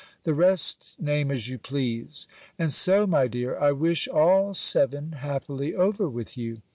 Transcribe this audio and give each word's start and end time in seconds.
The 0.23 0.33
rest 0.33 0.99
name 0.99 1.29
as 1.29 1.47
you 1.47 1.59
please. 1.59 2.27
And 2.57 2.73
so, 2.73 3.05
my 3.05 3.27
dear, 3.27 3.55
I 3.59 3.71
wish 3.71 4.07
all 4.07 4.55
seven 4.55 5.11
happily 5.11 5.75
over 5.75 6.09
with 6.09 6.35
you. 6.35 6.57